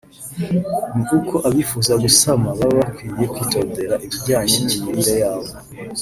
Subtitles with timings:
[0.99, 5.51] ni uko abifuza gusama baba bakwiye kwitondera ibijyanye n’imirire yabo